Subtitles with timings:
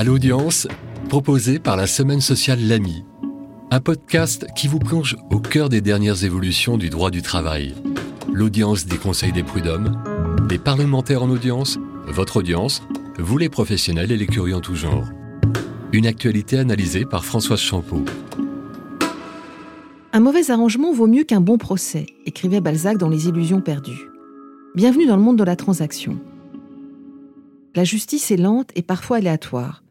[0.00, 0.66] À l'audience,
[1.10, 3.04] proposé par la Semaine sociale L'AMI,
[3.70, 7.74] un podcast qui vous plonge au cœur des dernières évolutions du droit du travail.
[8.32, 10.02] L'audience des conseils des prud'hommes,
[10.48, 12.82] des parlementaires en audience, votre audience,
[13.18, 15.04] vous les professionnels et les curieux en tout genre.
[15.92, 18.02] Une actualité analysée par Françoise Champeau.
[20.14, 24.08] Un mauvais arrangement vaut mieux qu'un bon procès, écrivait Balzac dans Les Illusions perdues.
[24.74, 26.18] Bienvenue dans le monde de la transaction.
[27.74, 29.82] La justice est lente et parfois aléatoire.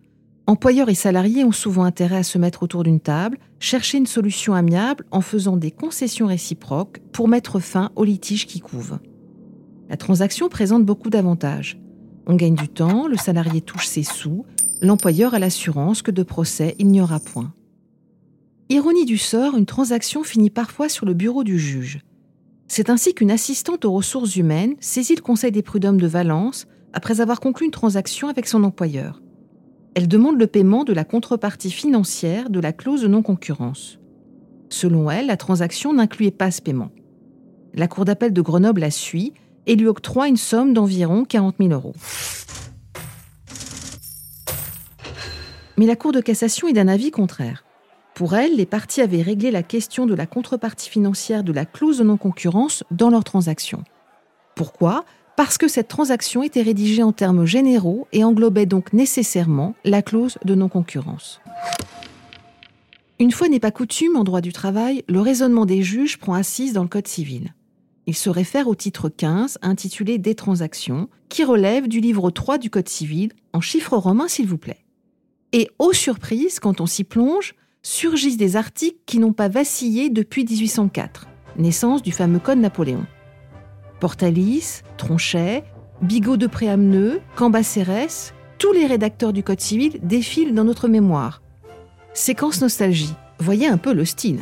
[0.49, 4.55] Employeurs et salariés ont souvent intérêt à se mettre autour d'une table, chercher une solution
[4.55, 8.97] amiable en faisant des concessions réciproques pour mettre fin aux litiges qui couvent.
[9.89, 11.79] La transaction présente beaucoup d'avantages.
[12.25, 14.43] On gagne du temps, le salarié touche ses sous,
[14.81, 17.53] l'employeur a l'assurance que de procès il n'y aura point.
[18.69, 21.99] Ironie du sort, une transaction finit parfois sur le bureau du juge.
[22.67, 27.21] C'est ainsi qu'une assistante aux ressources humaines saisit le Conseil des prud'hommes de Valence après
[27.21, 29.21] avoir conclu une transaction avec son employeur.
[29.95, 33.99] Elle demande le paiement de la contrepartie financière de la clause de non-concurrence.
[34.69, 36.91] Selon elle, la transaction n'incluait pas ce paiement.
[37.73, 39.33] La Cour d'appel de Grenoble la suit
[39.65, 41.93] et lui octroie une somme d'environ 40 000 euros.
[45.77, 47.63] Mais la Cour de cassation est d'un avis contraire.
[48.13, 51.99] Pour elle, les parties avaient réglé la question de la contrepartie financière de la clause
[51.99, 53.83] de non-concurrence dans leur transaction.
[54.55, 55.05] Pourquoi?
[55.39, 60.37] Parce que cette transaction était rédigée en termes généraux et englobait donc nécessairement la clause
[60.43, 61.39] de non-concurrence.
[63.19, 66.73] Une fois n'est pas coutume en droit du travail, le raisonnement des juges prend assise
[66.73, 67.53] dans le Code civil.
[68.05, 72.69] Il se réfère au titre 15 intitulé Des transactions, qui relève du livre 3 du
[72.69, 74.83] Code civil, en chiffres romains s'il vous plaît.
[75.53, 80.43] Et aux surprises, quand on s'y plonge, surgissent des articles qui n'ont pas vacillé depuis
[80.43, 83.05] 1804, naissance du fameux Code Napoléon.
[83.99, 85.63] Portalis, Tronchet,
[86.01, 91.41] Bigot de Préameneux, Cambacérès, tous les rédacteurs du Code civil défilent dans notre mémoire.
[92.13, 93.13] Séquence nostalgie.
[93.39, 94.39] Voyez un peu le style.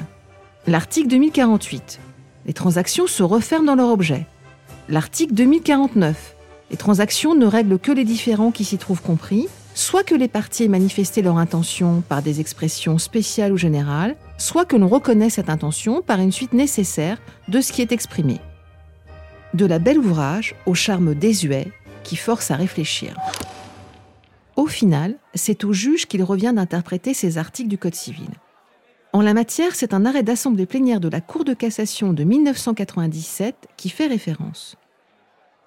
[0.66, 2.00] L'article 2048.
[2.46, 4.26] Les transactions se referment dans leur objet.
[4.90, 6.36] L'article 2049.
[6.72, 10.64] Les transactions ne règlent que les différends qui s'y trouvent compris, soit que les parties
[10.64, 15.50] aient manifesté leur intention par des expressions spéciales ou générales, soit que l'on reconnaisse cette
[15.50, 17.18] intention par une suite nécessaire
[17.48, 18.40] de ce qui est exprimé
[19.54, 21.72] de la belle ouvrage au charme désuet
[22.04, 23.16] qui force à réfléchir.
[24.56, 28.30] Au final, c'est au juge qu'il revient d'interpréter ces articles du Code civil.
[29.14, 33.68] En la matière, c'est un arrêt d'assemblée plénière de la Cour de cassation de 1997
[33.78, 34.76] qui fait référence.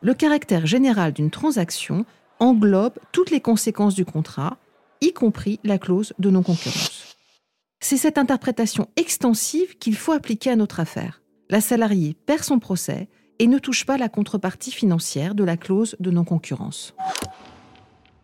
[0.02, 2.04] Le caractère général d'une transaction
[2.38, 4.56] englobe toutes les conséquences du contrat,
[5.00, 7.16] y compris la clause de non-concurrence.
[7.80, 11.22] C'est cette interprétation extensive qu'il faut appliquer à notre affaire.
[11.48, 13.08] La salariée perd son procès,
[13.40, 16.94] et ne touche pas la contrepartie financière de la clause de non-concurrence.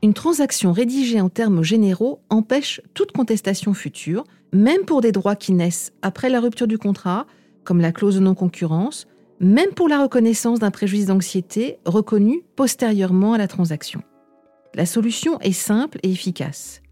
[0.03, 5.53] Une transaction rédigée en termes généraux empêche toute contestation future, même pour des droits qui
[5.53, 7.26] naissent après la rupture du contrat,
[7.65, 9.06] comme la clause de non-concurrence,
[9.41, 14.03] même pour la reconnaissance d'un préjudice d'anxiété reconnu postérieurement à la transaction.
[14.75, 16.82] La solution est simple et efficace,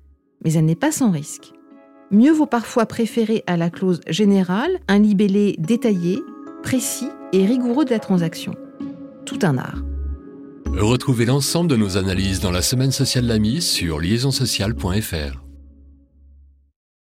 [0.43, 1.53] mais elle n'est pas sans risque.
[2.11, 6.21] Mieux vaut parfois préférer à la clause générale un libellé détaillé,
[6.65, 8.55] précis et rigoureux de la transaction.
[9.27, 9.85] Tout un art.
[10.67, 15.44] Retrouvez l'ensemble de nos analyses dans la semaine sociale l'AMI sur liaisonsociale.fr.